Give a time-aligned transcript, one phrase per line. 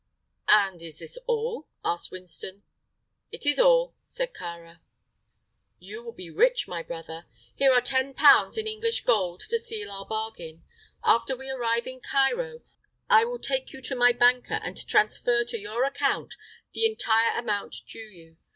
[0.47, 2.63] "And is this all?" asked Winston.
[3.31, 4.79] "It is all," said Kāra.
[5.77, 7.27] "You will be rich, my brother.
[7.53, 10.63] Here are ten pounds in English gold to seal our bargain.
[11.03, 12.61] After we arrive in Cairo
[13.11, 16.33] I will take you to my banker and transfer to your account
[16.73, 18.37] the entire amount due you.